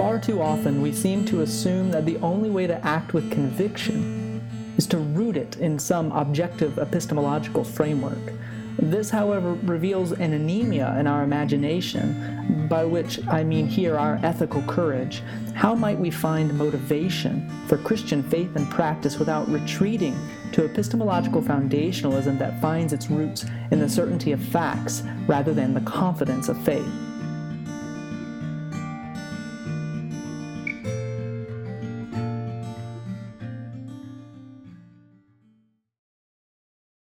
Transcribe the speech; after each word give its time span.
Far 0.00 0.18
too 0.18 0.40
often 0.40 0.80
we 0.80 0.92
seem 0.92 1.26
to 1.26 1.42
assume 1.42 1.90
that 1.90 2.06
the 2.06 2.16
only 2.20 2.48
way 2.48 2.66
to 2.66 2.82
act 2.86 3.12
with 3.12 3.30
conviction 3.30 4.40
is 4.78 4.86
to 4.86 4.96
root 4.96 5.36
it 5.36 5.58
in 5.58 5.78
some 5.78 6.10
objective 6.12 6.78
epistemological 6.78 7.64
framework. 7.64 8.32
This, 8.78 9.10
however, 9.10 9.52
reveals 9.62 10.12
an 10.12 10.32
anemia 10.32 10.96
in 10.98 11.06
our 11.06 11.22
imagination, 11.22 12.66
by 12.66 12.82
which 12.82 13.20
I 13.28 13.44
mean 13.44 13.66
here 13.66 13.98
our 13.98 14.18
ethical 14.22 14.62
courage. 14.62 15.22
How 15.52 15.74
might 15.74 15.98
we 15.98 16.10
find 16.10 16.56
motivation 16.56 17.46
for 17.66 17.76
Christian 17.76 18.22
faith 18.22 18.56
and 18.56 18.70
practice 18.70 19.18
without 19.18 19.50
retreating 19.50 20.16
to 20.52 20.64
epistemological 20.64 21.42
foundationalism 21.42 22.38
that 22.38 22.58
finds 22.62 22.94
its 22.94 23.10
roots 23.10 23.44
in 23.70 23.80
the 23.80 23.88
certainty 23.88 24.32
of 24.32 24.40
facts 24.40 25.02
rather 25.26 25.52
than 25.52 25.74
the 25.74 25.82
confidence 25.82 26.48
of 26.48 26.56
faith? 26.64 27.09